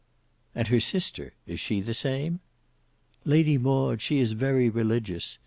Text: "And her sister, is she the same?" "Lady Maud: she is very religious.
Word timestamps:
"And 0.55 0.67
her 0.69 0.79
sister, 0.79 1.35
is 1.45 1.59
she 1.59 1.79
the 1.79 1.93
same?" 1.93 2.39
"Lady 3.23 3.59
Maud: 3.59 4.01
she 4.01 4.17
is 4.17 4.31
very 4.31 4.67
religious. 4.67 5.37